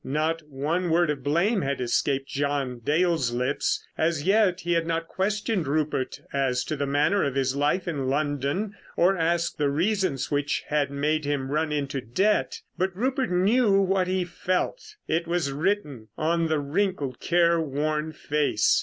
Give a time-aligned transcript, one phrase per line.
[0.03, 3.85] Not one word of blame had escaped John Dale's lips.
[3.99, 8.07] As yet he had not questioned Rupert as to the manner of his life in
[8.07, 12.61] London or asked the reasons which had made him run into debt.
[12.79, 14.81] But Rupert knew what he felt.
[15.07, 18.79] It was written on the wrinkled, care worn face.